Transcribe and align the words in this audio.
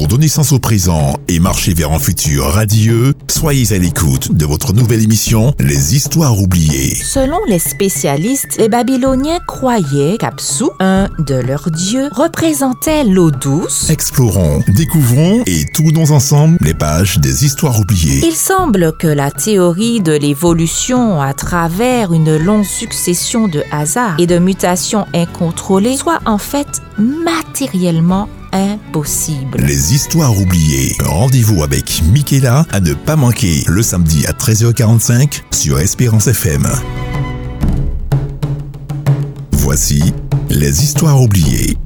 Pour 0.00 0.08
donner 0.08 0.28
sens 0.28 0.52
au 0.52 0.58
présent 0.58 1.18
et 1.28 1.40
marcher 1.40 1.74
vers 1.74 1.92
un 1.92 1.98
futur 1.98 2.46
radieux, 2.46 3.12
soyez 3.28 3.70
à 3.74 3.76
l'écoute 3.76 4.32
de 4.32 4.46
votre 4.46 4.72
nouvelle 4.72 5.02
émission 5.02 5.52
Les 5.58 5.94
Histoires 5.94 6.38
oubliées. 6.38 6.94
Selon 6.94 7.36
les 7.46 7.58
spécialistes, 7.58 8.56
les 8.58 8.70
Babyloniens 8.70 9.40
croyaient 9.46 10.16
qu'Apsu, 10.16 10.64
un 10.80 11.10
de 11.18 11.34
leurs 11.34 11.70
dieux, 11.70 12.08
représentait 12.12 13.04
l'eau 13.04 13.30
douce. 13.30 13.90
Explorons, 13.90 14.62
découvrons 14.68 15.42
et 15.44 15.66
tournons 15.66 16.12
ensemble 16.12 16.56
les 16.62 16.72
pages 16.72 17.18
des 17.18 17.44
Histoires 17.44 17.78
oubliées. 17.78 18.22
Il 18.24 18.34
semble 18.34 18.96
que 18.96 19.06
la 19.06 19.30
théorie 19.30 20.00
de 20.00 20.12
l'évolution 20.12 21.20
à 21.20 21.34
travers 21.34 22.14
une 22.14 22.38
longue 22.38 22.64
succession 22.64 23.48
de 23.48 23.62
hasards 23.70 24.18
et 24.18 24.26
de 24.26 24.38
mutations 24.38 25.04
incontrôlées 25.12 25.98
soit 25.98 26.20
en 26.24 26.38
fait 26.38 26.80
matériellement 26.96 28.30
impossible. 28.52 29.58
Les 29.58 29.94
histoires 29.94 30.36
oubliées. 30.38 30.96
Rendez-vous 31.04 31.62
avec 31.62 32.02
Michaela 32.12 32.66
à 32.70 32.80
ne 32.80 32.94
pas 32.94 33.16
manquer 33.16 33.64
le 33.66 33.82
samedi 33.82 34.26
à 34.26 34.32
13h45 34.32 35.42
sur 35.50 35.78
Espérance 35.78 36.26
FM. 36.26 36.66
Voici 39.52 40.12
les 40.48 40.82
histoires 40.82 41.20
oubliées. 41.20 41.76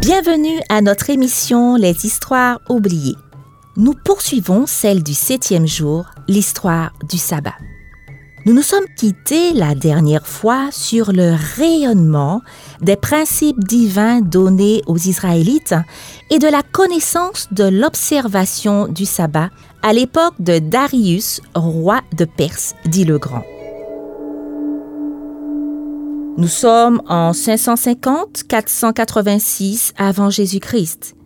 Bienvenue 0.00 0.60
à 0.68 0.82
notre 0.82 1.10
émission 1.10 1.74
Les 1.74 2.06
histoires 2.06 2.60
oubliées. 2.68 3.16
Nous 3.76 3.94
poursuivons 4.04 4.66
celle 4.66 5.02
du 5.02 5.14
septième 5.14 5.66
jour, 5.66 6.06
l'histoire 6.28 6.92
du 7.10 7.18
sabbat. 7.18 7.56
Nous 8.46 8.54
nous 8.54 8.62
sommes 8.62 8.86
quittés 8.96 9.52
la 9.54 9.74
dernière 9.74 10.24
fois 10.24 10.68
sur 10.70 11.10
le 11.10 11.34
rayonnement 11.56 12.42
des 12.80 12.94
principes 12.94 13.58
divins 13.58 14.20
donnés 14.20 14.82
aux 14.86 14.96
Israélites 14.96 15.74
et 16.30 16.38
de 16.38 16.46
la 16.46 16.62
connaissance 16.62 17.48
de 17.50 17.64
l'observation 17.64 18.86
du 18.86 19.04
sabbat 19.04 19.50
à 19.82 19.92
l'époque 19.92 20.34
de 20.38 20.60
Darius, 20.60 21.40
roi 21.56 22.02
de 22.16 22.24
Perse, 22.24 22.76
dit 22.84 23.04
le 23.04 23.18
Grand. 23.18 23.42
Nous 26.36 26.46
sommes 26.46 27.02
en 27.08 27.32
550-486 27.32 29.90
avant 29.96 30.30
Jésus-Christ. 30.30 31.16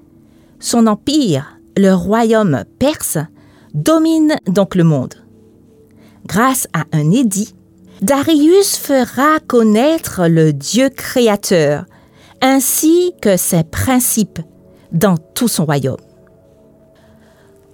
Son 0.58 0.86
empire, 0.86 1.58
le 1.76 1.92
royaume 1.92 2.64
perse, 2.78 3.18
domine 3.74 4.36
donc 4.46 4.74
le 4.74 4.84
monde 4.84 5.19
grâce 6.26 6.68
à 6.72 6.84
un 6.92 7.10
édit, 7.10 7.54
Darius 8.02 8.76
fera 8.76 9.40
connaître 9.46 10.26
le 10.26 10.52
Dieu 10.52 10.88
créateur 10.88 11.84
ainsi 12.40 13.12
que 13.20 13.36
ses 13.36 13.64
principes 13.64 14.40
dans 14.92 15.16
tout 15.16 15.48
son 15.48 15.66
royaume. 15.66 15.98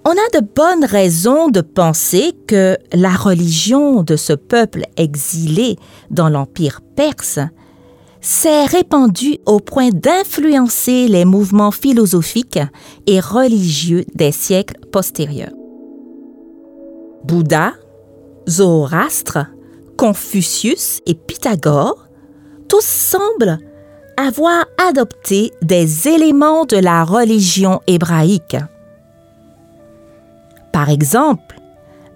On 0.05 0.11
a 0.11 0.39
de 0.39 0.45
bonnes 0.45 0.85
raisons 0.85 1.49
de 1.49 1.61
penser 1.61 2.33
que 2.47 2.77
la 2.93 3.13
religion 3.13 4.03
de 4.03 4.15
ce 4.15 4.33
peuple 4.33 4.83
exilé 4.95 5.77
dans 6.11 6.29
l'Empire 6.29 6.81
perse 6.95 7.39
s'est 8.21 8.65
répandue 8.65 9.37
au 9.45 9.59
point 9.59 9.89
d'influencer 9.89 11.07
les 11.07 11.25
mouvements 11.25 11.71
philosophiques 11.71 12.59
et 13.05 13.19
religieux 13.19 14.05
des 14.15 14.31
siècles 14.31 14.79
postérieurs. 14.91 15.53
Bouddha, 17.25 17.73
Zoroastre, 18.47 19.47
Confucius 19.97 21.01
et 21.05 21.15
Pythagore, 21.15 22.07
tous 22.69 22.83
semblent 22.83 23.59
avoir 24.17 24.65
adopté 24.89 25.51
des 25.61 26.07
éléments 26.07 26.65
de 26.65 26.77
la 26.77 27.03
religion 27.03 27.81
hébraïque. 27.87 28.57
Par 30.71 30.89
exemple, 30.89 31.59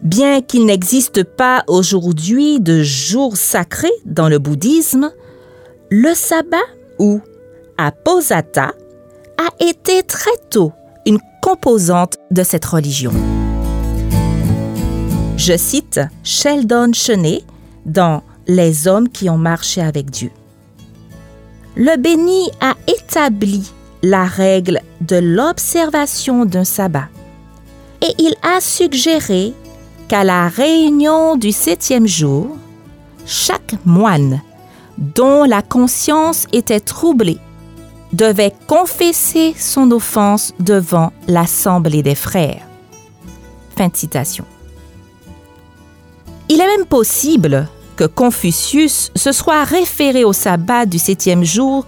bien 0.01 0.41
qu'il 0.41 0.65
n'existe 0.65 1.23
pas 1.23 1.63
aujourd'hui 1.67 2.59
de 2.59 2.81
jour 2.81 3.37
sacré 3.37 3.89
dans 4.05 4.29
le 4.29 4.39
bouddhisme, 4.39 5.11
le 5.89 6.13
sabbat 6.13 6.57
ou 6.99 7.21
aposata 7.77 8.73
a 9.37 9.63
été 9.63 10.03
très 10.03 10.37
tôt 10.49 10.71
une 11.05 11.19
composante 11.41 12.17
de 12.29 12.43
cette 12.43 12.65
religion. 12.65 13.11
Je 15.43 15.57
cite 15.57 15.99
Sheldon 16.23 16.93
Chenet 16.93 17.41
dans 17.87 18.21
Les 18.45 18.87
hommes 18.87 19.09
qui 19.09 19.27
ont 19.27 19.39
marché 19.39 19.81
avec 19.81 20.11
Dieu. 20.11 20.29
Le 21.75 21.97
béni 21.97 22.51
a 22.59 22.75
établi 22.85 23.71
la 24.03 24.25
règle 24.25 24.81
de 24.99 25.15
l'observation 25.15 26.45
d'un 26.45 26.63
sabbat 26.63 27.07
et 28.03 28.13
il 28.19 28.35
a 28.43 28.61
suggéré 28.61 29.55
qu'à 30.07 30.23
la 30.23 30.47
réunion 30.47 31.35
du 31.37 31.51
septième 31.51 32.05
jour, 32.05 32.55
chaque 33.25 33.73
moine 33.83 34.43
dont 34.99 35.43
la 35.45 35.63
conscience 35.63 36.45
était 36.53 36.79
troublée 36.79 37.39
devait 38.13 38.53
confesser 38.67 39.55
son 39.57 39.89
offense 39.89 40.53
devant 40.59 41.11
l'assemblée 41.27 42.03
des 42.03 42.13
frères. 42.13 42.61
Fin 43.75 43.87
de 43.87 43.97
citation. 43.97 44.45
Il 46.53 46.59
est 46.59 46.77
même 46.77 46.85
possible 46.85 47.69
que 47.95 48.03
Confucius 48.03 49.09
se 49.15 49.31
soit 49.31 49.63
référé 49.63 50.25
au 50.25 50.33
sabbat 50.33 50.85
du 50.85 50.99
septième 50.99 51.45
jour 51.45 51.85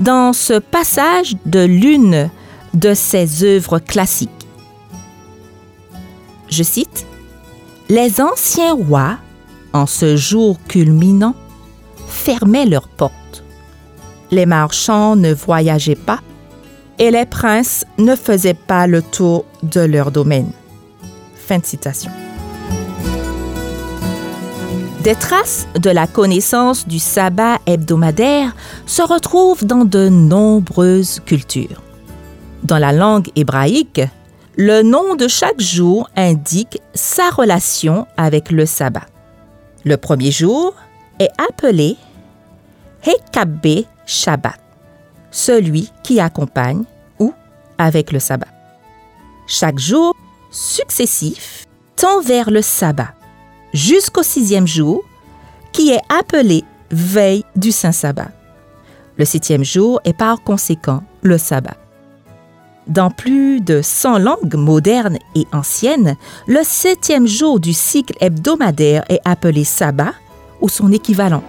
dans 0.00 0.32
ce 0.32 0.58
passage 0.58 1.36
de 1.46 1.60
l'une 1.64 2.28
de 2.74 2.92
ses 2.92 3.44
œuvres 3.44 3.78
classiques. 3.78 4.48
Je 6.48 6.64
cite, 6.64 7.06
Les 7.88 8.20
anciens 8.20 8.74
rois, 8.74 9.16
en 9.72 9.86
ce 9.86 10.16
jour 10.16 10.58
culminant, 10.66 11.36
fermaient 12.08 12.66
leurs 12.66 12.88
portes. 12.88 13.44
Les 14.32 14.44
marchands 14.44 15.14
ne 15.14 15.32
voyageaient 15.32 15.94
pas 15.94 16.18
et 16.98 17.12
les 17.12 17.26
princes 17.26 17.84
ne 17.96 18.16
faisaient 18.16 18.54
pas 18.54 18.88
le 18.88 19.02
tour 19.02 19.44
de 19.62 19.82
leur 19.82 20.10
domaine. 20.10 20.50
Fin 21.36 21.58
de 21.58 21.64
citation. 21.64 22.10
Des 25.02 25.14
traces 25.14 25.66
de 25.80 25.88
la 25.88 26.06
connaissance 26.06 26.86
du 26.86 26.98
sabbat 26.98 27.58
hebdomadaire 27.64 28.54
se 28.84 29.00
retrouvent 29.00 29.64
dans 29.64 29.86
de 29.86 30.10
nombreuses 30.10 31.20
cultures. 31.24 31.80
Dans 32.64 32.76
la 32.76 32.92
langue 32.92 33.28
hébraïque, 33.34 34.02
le 34.58 34.82
nom 34.82 35.14
de 35.14 35.26
chaque 35.26 35.58
jour 35.58 36.10
indique 36.16 36.82
sa 36.92 37.30
relation 37.30 38.06
avec 38.18 38.50
le 38.50 38.66
sabbat. 38.66 39.06
Le 39.84 39.96
premier 39.96 40.30
jour 40.30 40.74
est 41.18 41.30
appelé 41.48 41.96
Hekabé 43.02 43.86
Shabbat, 44.04 44.60
celui 45.30 45.90
qui 46.02 46.20
accompagne 46.20 46.84
ou 47.18 47.32
avec 47.78 48.12
le 48.12 48.18
sabbat. 48.18 48.48
Chaque 49.46 49.78
jour 49.78 50.14
successif 50.50 51.64
tend 51.96 52.20
vers 52.20 52.50
le 52.50 52.60
sabbat 52.60 53.14
jusqu'au 53.72 54.22
sixième 54.22 54.66
jour, 54.66 55.04
qui 55.72 55.90
est 55.90 56.00
appelé 56.08 56.64
veille 56.90 57.44
du 57.56 57.72
Saint 57.72 57.92
Sabbat. 57.92 58.30
Le 59.16 59.24
septième 59.24 59.64
jour 59.64 60.00
est 60.04 60.12
par 60.12 60.42
conséquent 60.42 61.02
le 61.22 61.36
sabbat. 61.38 61.76
Dans 62.86 63.10
plus 63.10 63.60
de 63.60 63.82
100 63.82 64.18
langues 64.18 64.54
modernes 64.54 65.18
et 65.34 65.46
anciennes, 65.52 66.16
le 66.46 66.60
septième 66.62 67.26
jour 67.26 67.60
du 67.60 67.72
cycle 67.72 68.16
hebdomadaire 68.20 69.04
est 69.08 69.20
appelé 69.24 69.64
sabbat 69.64 70.14
ou 70.60 70.68
son 70.68 70.90
équivalent. 70.90 71.42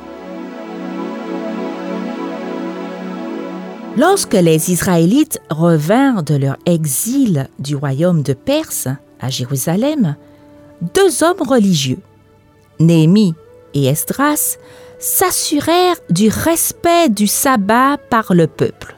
Lorsque 3.97 4.33
les 4.33 4.71
Israélites 4.71 5.41
revinrent 5.49 6.23
de 6.23 6.35
leur 6.35 6.57
exil 6.65 7.47
du 7.59 7.75
royaume 7.75 8.21
de 8.21 8.33
Perse 8.33 8.87
à 9.19 9.29
Jérusalem, 9.29 10.15
deux 10.93 11.23
hommes 11.23 11.41
religieux, 11.41 11.99
Néhémie 12.81 13.35
et 13.73 13.85
Esdras 13.85 14.57
s'assurèrent 14.99 15.97
du 16.09 16.29
respect 16.29 17.09
du 17.09 17.27
sabbat 17.27 17.97
par 18.09 18.33
le 18.33 18.47
peuple. 18.47 18.95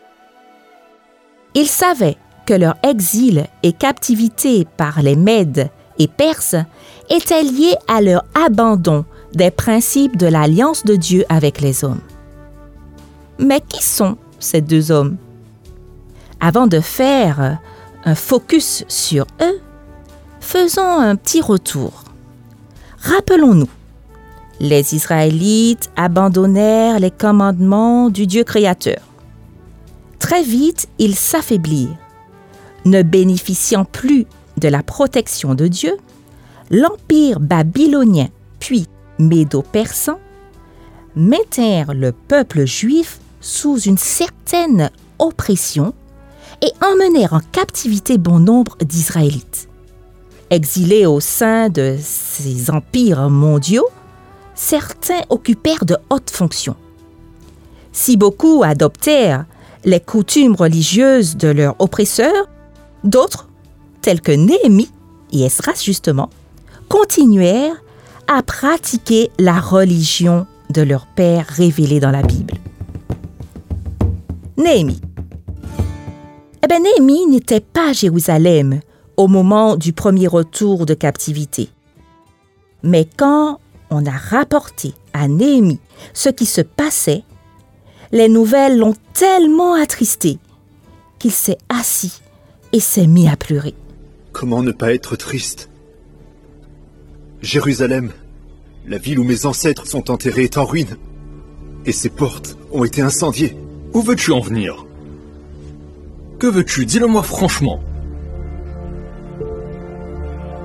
Ils 1.56 1.68
savaient 1.68 2.18
que 2.46 2.54
leur 2.54 2.76
exil 2.84 3.46
et 3.62 3.72
captivité 3.72 4.68
par 4.78 5.02
les 5.02 5.16
Mèdes 5.16 5.70
et 6.00 6.08
Perses 6.08 6.56
étaient 7.10 7.44
liés 7.44 7.78
à 7.88 8.02
leur 8.02 8.24
abandon 8.34 9.06
des 9.34 9.52
principes 9.52 10.18
de 10.18 10.28
l'alliance 10.28 10.84
de 10.84 10.96
Dieu 10.96 11.24
avec 11.30 11.62
les 11.62 11.84
hommes. 11.84 12.02
Mais 13.40 13.62
qui 13.62 13.84
sont 13.84 14.18
ces 14.40 14.62
deux 14.62 14.92
hommes? 14.92 15.18
Avant 16.40 16.68
de 16.68 16.80
faire 16.82 17.60
un 18.04 18.16
focus 18.16 18.84
sur 18.88 19.26
eux, 19.42 19.62
faisons 20.42 21.00
un 21.00 21.16
petit 21.16 21.42
retour. 21.42 22.03
Rappelons-nous, 23.04 23.68
les 24.62 24.96
Israélites 24.96 25.92
abandonnèrent 25.98 27.02
les 27.02 27.12
commandements 27.12 28.10
du 28.10 28.28
Dieu 28.28 28.46
créateur. 28.46 29.02
Très 30.20 30.42
vite, 30.42 30.88
ils 31.00 31.16
s'affaiblirent. 31.16 31.98
Ne 32.86 33.02
bénéficiant 33.02 33.84
plus 33.84 34.26
de 34.58 34.70
la 34.70 34.84
protection 34.84 35.54
de 35.54 35.68
Dieu, 35.68 35.98
l'empire 36.72 37.42
babylonien 37.42 38.30
puis 38.60 38.88
médo-persan 39.20 40.18
mettèrent 41.18 41.94
le 41.94 42.14
peuple 42.14 42.64
juif 42.64 43.20
sous 43.42 43.80
une 43.82 43.98
certaine 43.98 44.92
oppression 45.20 45.94
et 46.62 46.72
emmenèrent 46.82 47.34
en 47.34 47.42
captivité 47.52 48.18
bon 48.18 48.40
nombre 48.40 48.78
d'Israélites. 48.80 49.68
Exilés 50.54 51.08
au 51.08 51.20
sein 51.20 51.70
de 51.70 51.98
ces 52.00 52.70
empires 52.70 53.28
mondiaux, 53.28 53.88
certains 54.54 55.22
occupèrent 55.30 55.84
de 55.84 55.98
hautes 56.12 56.30
fonctions. 56.30 56.76
Si 57.92 58.18
beaucoup 58.18 58.62
adoptèrent 58.64 59.46
les 59.84 60.00
coutumes 60.00 60.54
religieuses 60.54 61.38
de 61.38 61.48
leurs 61.48 61.76
oppresseurs, 61.80 62.48
d'autres, 63.04 63.50
tels 64.04 64.22
que 64.22 64.32
Néhémie 64.32 64.92
et 65.32 65.42
Esdras 65.42 65.82
justement, 65.84 66.30
continuèrent 66.88 67.82
à 68.28 68.44
pratiquer 68.44 69.32
la 69.40 69.60
religion 69.60 70.46
de 70.70 70.84
leur 70.84 71.08
père 71.08 71.48
révélée 71.48 72.00
dans 72.00 72.12
la 72.12 72.22
Bible. 72.22 72.54
Néhémie. 74.58 75.02
Eh 76.64 76.68
bien, 76.68 76.80
Néhémie 76.80 77.26
n'était 77.26 77.60
pas 77.60 77.92
Jérusalem 77.92 78.82
au 79.18 79.28
moment 79.28 79.76
du 79.76 79.94
premier 79.94 80.28
retour 80.28 80.86
de 80.86 80.94
captivité. 80.94 81.70
Mais 82.84 83.08
quand 83.18 83.60
on 83.90 84.06
a 84.06 84.12
rapporté 84.12 84.94
à 85.14 85.28
Néhémie 85.28 85.80
ce 86.14 86.30
qui 86.30 86.46
se 86.46 86.62
passait, 86.62 87.24
les 88.12 88.30
nouvelles 88.30 88.78
l'ont 88.78 88.96
tellement 89.14 89.74
attristé 89.74 90.38
qu'il 91.20 91.32
s'est 91.32 91.58
assis 91.70 92.22
et 92.72 92.80
s'est 92.80 93.08
mis 93.08 93.28
à 93.28 93.36
pleurer. 93.36 93.76
Comment 94.32 94.64
ne 94.64 94.72
pas 94.72 94.94
être 94.94 95.16
triste? 95.16 95.70
Jérusalem, 97.42 98.12
la 98.88 98.98
ville 98.98 99.20
où 99.20 99.24
mes 99.24 99.46
ancêtres 99.46 99.88
sont 99.88 100.12
enterrés, 100.12 100.46
est 100.46 100.58
en 100.58 100.66
ruine. 100.66 100.98
Et 101.86 101.92
ses 101.92 102.10
portes 102.10 102.58
ont 102.72 102.84
été 102.84 103.02
incendiées. 103.02 103.56
Où 103.94 104.02
veux-tu 104.02 104.32
en 104.32 104.40
venir? 104.40 104.86
Que 106.40 106.48
veux-tu? 106.48 106.86
Dis-le-moi 106.86 107.24
franchement. 107.24 107.80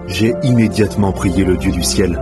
J'ai 0.09 0.35
immédiatement 0.43 1.13
prié 1.13 1.45
le 1.45 1.59
Dieu 1.59 1.71
du 1.71 1.83
ciel. 1.83 2.19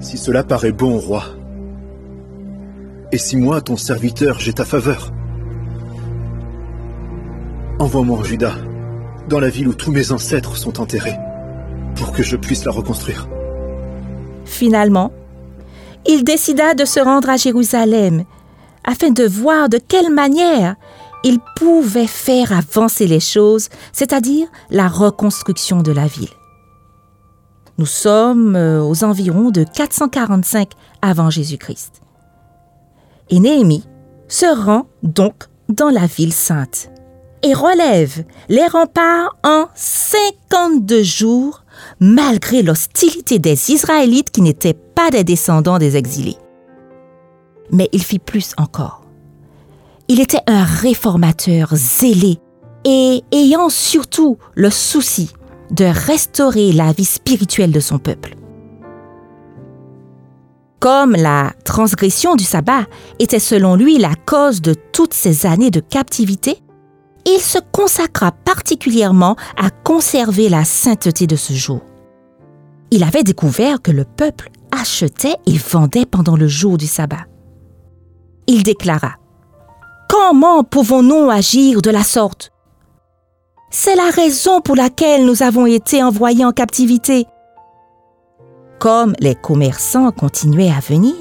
Si 0.00 0.16
cela 0.16 0.44
paraît 0.44 0.70
bon 0.70 0.96
roi, 0.98 1.24
et 3.10 3.18
si 3.18 3.36
moi, 3.36 3.60
ton 3.60 3.76
serviteur, 3.76 4.38
j'ai 4.38 4.52
ta 4.52 4.64
faveur, 4.64 5.12
envoie-moi 7.80 8.18
en 8.18 8.22
Juda, 8.22 8.52
dans 9.28 9.40
la 9.40 9.48
ville 9.48 9.68
où 9.68 9.74
tous 9.74 9.90
mes 9.90 10.12
ancêtres 10.12 10.56
sont 10.56 10.80
enterrés, 10.80 11.16
pour 11.96 12.12
que 12.12 12.22
je 12.22 12.36
puisse 12.36 12.64
la 12.64 12.72
reconstruire. 12.72 13.28
Finalement, 14.44 15.10
il 16.06 16.22
décida 16.22 16.74
de 16.74 16.84
se 16.84 17.00
rendre 17.00 17.30
à 17.30 17.36
Jérusalem 17.36 18.24
afin 18.84 19.10
de 19.10 19.24
voir 19.26 19.68
de 19.68 19.78
quelle 19.78 20.12
manière 20.12 20.76
il 21.26 21.40
pouvait 21.56 22.06
faire 22.06 22.52
avancer 22.52 23.08
les 23.08 23.18
choses, 23.18 23.68
c'est-à-dire 23.92 24.46
la 24.70 24.86
reconstruction 24.86 25.82
de 25.82 25.90
la 25.90 26.06
ville. 26.06 26.30
Nous 27.78 27.86
sommes 27.86 28.54
euh, 28.54 28.80
aux 28.80 29.02
environs 29.02 29.50
de 29.50 29.64
445 29.64 30.70
avant 31.02 31.28
Jésus-Christ. 31.28 32.00
Et 33.30 33.40
Néhémie 33.40 33.84
se 34.28 34.46
rend 34.46 34.86
donc 35.02 35.34
dans 35.68 35.90
la 35.90 36.06
ville 36.06 36.32
sainte 36.32 36.90
et 37.42 37.54
relève 37.54 38.24
les 38.48 38.66
remparts 38.66 39.36
en 39.42 39.66
52 39.74 41.02
jours 41.02 41.64
malgré 41.98 42.62
l'hostilité 42.62 43.40
des 43.40 43.72
Israélites 43.72 44.30
qui 44.30 44.42
n'étaient 44.42 44.78
pas 44.94 45.10
des 45.10 45.24
descendants 45.24 45.78
des 45.78 45.96
exilés. 45.96 46.38
Mais 47.72 47.88
il 47.92 48.04
fit 48.04 48.20
plus 48.20 48.52
encore. 48.58 49.05
Il 50.08 50.20
était 50.20 50.42
un 50.46 50.62
réformateur 50.62 51.70
zélé 51.72 52.38
et 52.84 53.22
ayant 53.32 53.68
surtout 53.68 54.38
le 54.54 54.70
souci 54.70 55.32
de 55.70 55.84
restaurer 55.84 56.72
la 56.72 56.92
vie 56.92 57.04
spirituelle 57.04 57.72
de 57.72 57.80
son 57.80 57.98
peuple. 57.98 58.36
Comme 60.78 61.12
la 61.12 61.52
transgression 61.64 62.36
du 62.36 62.44
sabbat 62.44 62.86
était 63.18 63.40
selon 63.40 63.74
lui 63.74 63.98
la 63.98 64.14
cause 64.14 64.62
de 64.62 64.74
toutes 64.92 65.14
ces 65.14 65.44
années 65.44 65.72
de 65.72 65.80
captivité, 65.80 66.62
il 67.24 67.40
se 67.40 67.58
consacra 67.72 68.30
particulièrement 68.30 69.34
à 69.56 69.70
conserver 69.70 70.48
la 70.48 70.64
sainteté 70.64 71.26
de 71.26 71.34
ce 71.34 71.52
jour. 71.54 71.80
Il 72.92 73.02
avait 73.02 73.24
découvert 73.24 73.82
que 73.82 73.90
le 73.90 74.04
peuple 74.04 74.50
achetait 74.70 75.34
et 75.46 75.58
vendait 75.58 76.06
pendant 76.06 76.36
le 76.36 76.46
jour 76.46 76.78
du 76.78 76.86
sabbat. 76.86 77.26
Il 78.46 78.62
déclara 78.62 79.14
Comment 80.08 80.62
pouvons-nous 80.64 81.30
agir 81.30 81.82
de 81.82 81.90
la 81.90 82.02
sorte? 82.02 82.52
C'est 83.70 83.96
la 83.96 84.10
raison 84.10 84.60
pour 84.60 84.76
laquelle 84.76 85.26
nous 85.26 85.42
avons 85.42 85.66
été 85.66 86.02
envoyés 86.02 86.44
en 86.44 86.52
captivité. 86.52 87.26
Comme 88.78 89.14
les 89.18 89.34
commerçants 89.34 90.12
continuaient 90.12 90.70
à 90.70 90.80
venir, 90.80 91.14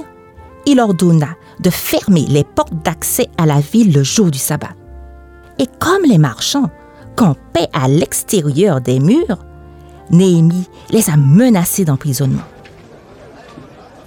il 0.65 0.79
ordonna 0.79 1.29
de 1.59 1.69
fermer 1.69 2.25
les 2.27 2.43
portes 2.43 2.83
d'accès 2.83 3.27
à 3.37 3.45
la 3.45 3.59
ville 3.59 3.93
le 3.93 4.03
jour 4.03 4.29
du 4.29 4.39
sabbat. 4.39 4.75
Et 5.57 5.67
comme 5.79 6.03
les 6.03 6.17
marchands 6.17 6.69
campaient 7.15 7.69
à 7.73 7.87
l'extérieur 7.87 8.81
des 8.81 8.99
murs, 8.99 9.39
Néhémie 10.11 10.69
les 10.91 11.09
a 11.09 11.17
menacés 11.17 11.85
d'emprisonnement. 11.85 12.43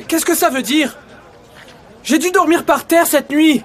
Qu'est-ce 0.07 0.27
que 0.27 0.37
ça 0.37 0.51
veut 0.51 0.63
dire? 0.63 0.97
J'ai 2.05 2.19
dû 2.19 2.31
dormir 2.31 2.65
par 2.65 2.87
terre 2.87 3.07
cette 3.07 3.31
nuit. 3.31 3.65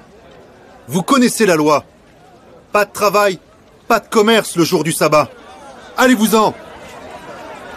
Vous 0.87 1.01
connaissez 1.01 1.45
la 1.45 1.55
loi. 1.55 1.85
Pas 2.71 2.85
de 2.85 2.91
travail, 2.91 3.39
pas 3.87 3.99
de 3.99 4.07
commerce 4.07 4.55
le 4.55 4.63
jour 4.63 4.83
du 4.83 4.91
sabbat. 4.91 5.29
Allez-vous-en 5.97 6.53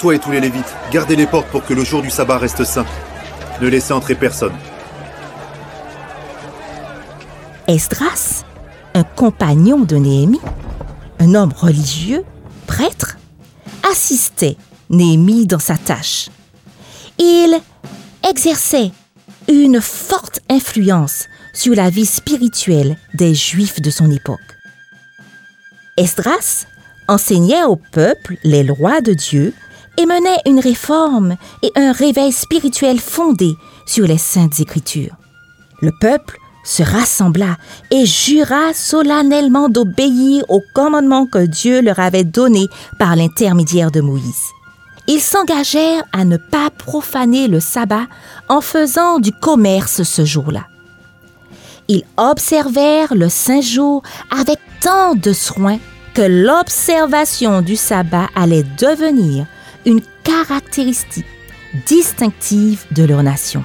Toi 0.01 0.15
et 0.15 0.19
tous 0.19 0.31
les 0.31 0.41
Lévites, 0.41 0.75
gardez 0.91 1.17
les 1.17 1.27
portes 1.27 1.49
pour 1.49 1.65
que 1.65 1.75
le 1.75 1.85
jour 1.85 2.03
du 2.03 2.11
sabbat 2.11 2.39
reste 2.39 2.65
saint. 2.65 2.87
Ne 3.61 3.69
laissez 3.69 3.93
entrer 3.93 4.15
personne. 4.15 4.55
Esdras 7.69 8.45
un 8.97 9.05
compagnon 9.05 9.81
de 9.81 9.97
Néhémie, 9.97 10.41
un 11.19 11.35
homme 11.35 11.53
religieux, 11.55 12.25
prêtre, 12.67 13.19
assistait 13.91 14.57
Néhémie 14.89 15.47
dans 15.47 15.59
sa 15.59 15.77
tâche. 15.77 16.31
Il 17.19 17.61
exerçait 18.27 18.91
une 19.49 19.83
forte 19.83 20.41
influence 20.49 21.27
sur 21.57 21.75
la 21.75 21.91
vie 21.91 22.07
spirituelle 22.07 22.97
des 23.15 23.35
Juifs 23.35 23.81
de 23.81 23.91
son 23.91 24.11
époque. 24.11 24.41
Esdras 25.97 26.67
enseignait 27.09 27.65
au 27.65 27.77
peuple 27.77 28.37
les 28.45 28.63
lois 28.63 29.01
de 29.01 29.15
Dieu 29.15 29.55
et 29.97 30.05
menait 30.05 30.41
une 30.45 30.61
réforme 30.61 31.37
et 31.63 31.73
un 31.75 31.93
réveil 31.93 32.33
spirituel 32.33 33.01
fondé 33.01 33.55
sur 33.87 34.07
les 34.07 34.19
saintes 34.19 34.61
écritures. 34.61 35.17
Le 35.81 35.93
peuple 35.99 36.39
se 36.63 36.83
rassembla 36.83 37.57
et 37.91 38.05
jura 38.05 38.75
solennellement 38.75 39.71
d'obéir 39.71 40.45
aux 40.49 40.63
commandements 40.75 41.27
que 41.27 41.47
Dieu 41.47 41.81
leur 41.81 42.01
avait 42.01 42.25
donnés 42.25 42.69
par 42.99 43.17
l'intermédiaire 43.17 43.91
de 43.91 44.03
Moïse. 44.03 44.51
Ils 45.09 45.21
s'engagèrent 45.21 46.05
à 46.13 46.25
ne 46.25 46.37
pas 46.37 46.69
profaner 46.71 47.49
le 47.49 47.61
sabbat 47.61 48.07
en 48.49 48.61
faisant 48.61 49.21
du 49.21 49.33
commerce 49.33 50.03
ce 50.03 50.25
jour-là. 50.25 50.67
Ils 51.89 52.05
observèrent 52.17 53.15
le 53.15 53.29
saint 53.29 53.61
jour 53.61 54.03
avec 54.31 54.59
tant 54.81 55.15
de 55.15 55.33
soin 55.33 55.79
que 56.15 56.23
l'observation 56.23 57.63
du 57.63 57.77
sabbat 57.77 58.29
allait 58.35 58.65
devenir 58.79 59.47
une 59.85 60.01
caractéristique 60.25 61.27
distinctive 61.87 62.85
de 62.93 63.05
leur 63.05 63.23
nation. 63.23 63.65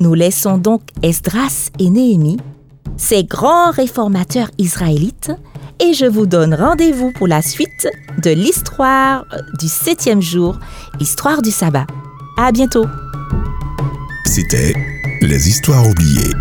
Nous 0.00 0.14
laissons 0.14 0.58
donc 0.58 0.82
Esdras 1.02 1.70
et 1.78 1.88
Néhémie, 1.88 2.38
ces 2.96 3.24
grands 3.24 3.70
réformateurs 3.70 4.50
israélites, 4.58 5.32
et 5.80 5.94
je 5.94 6.06
vous 6.06 6.26
donne 6.26 6.54
rendez-vous 6.54 7.12
pour 7.12 7.26
la 7.26 7.42
suite 7.42 7.88
de 8.22 8.30
l'histoire 8.30 9.24
du 9.58 9.68
septième 9.68 10.22
jour, 10.22 10.58
histoire 11.00 11.42
du 11.42 11.50
sabbat. 11.50 11.86
À 12.36 12.52
bientôt. 12.52 12.86
C'était 14.26 14.74
Les 15.22 15.48
histoires 15.48 15.86
oubliées. 15.88 16.32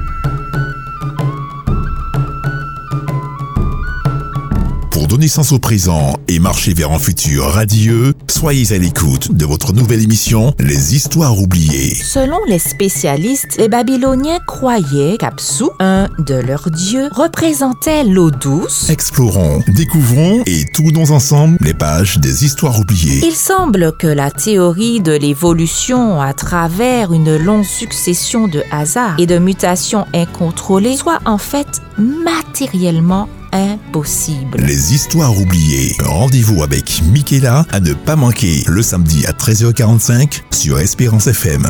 Donner 5.13 5.27
sens 5.27 5.51
au 5.51 5.59
présent 5.59 6.17
et 6.27 6.39
marcher 6.39 6.73
vers 6.73 6.91
un 6.91 6.97
futur 6.97 7.43
radieux, 7.43 8.15
Soyez 8.27 8.73
à 8.73 8.79
l'écoute 8.79 9.31
de 9.31 9.45
votre 9.45 9.71
nouvelle 9.71 10.01
émission 10.01 10.55
Les 10.57 10.95
Histoires 10.95 11.37
oubliées. 11.37 11.93
Selon 11.93 12.39
les 12.47 12.57
spécialistes, 12.57 13.57
les 13.59 13.69
Babyloniens 13.69 14.39
croyaient 14.47 15.17
qu'Apsu, 15.19 15.65
un 15.79 16.09
de 16.17 16.33
leurs 16.33 16.71
dieux, 16.71 17.09
représentait 17.11 18.03
l'eau 18.03 18.31
douce. 18.31 18.89
Explorons, 18.89 19.61
découvrons 19.67 20.41
et 20.47 20.65
tournons 20.73 21.11
ensemble 21.11 21.59
les 21.61 21.75
pages 21.75 22.17
des 22.17 22.43
Histoires 22.43 22.79
oubliées. 22.79 23.21
Il 23.23 23.35
semble 23.35 23.95
que 23.95 24.07
la 24.07 24.31
théorie 24.31 24.99
de 24.99 25.11
l'évolution 25.11 26.19
à 26.19 26.33
travers 26.33 27.13
une 27.13 27.37
longue 27.37 27.65
succession 27.65 28.47
de 28.47 28.63
hasards 28.71 29.19
et 29.19 29.27
de 29.27 29.37
mutations 29.37 30.07
incontrôlées 30.15 30.97
soit 30.97 31.19
en 31.25 31.37
fait 31.37 31.83
matériellement 31.99 33.29
impossible. 33.53 34.57
Les 34.57 34.93
Histoires 34.93 35.37
oubliées. 35.37 35.95
Rendez-vous 36.03 36.63
avec 36.63 37.01
Michaela 37.11 37.65
à 37.71 37.79
ne 37.79 37.93
pas 37.93 38.15
manquer 38.15 38.63
le 38.67 38.81
samedi 38.81 39.25
à 39.25 39.31
13h45 39.31 40.41
sur 40.51 40.79
Espérance 40.79 41.27
FM. 41.27 41.67